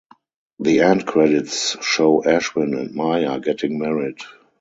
The 0.57 0.79
end 0.81 1.05
credits 1.05 1.77
show 1.85 2.23
Ashwin 2.23 2.75
and 2.75 2.95
Maya 2.95 3.39
getting 3.39 3.77
married. 3.77 4.17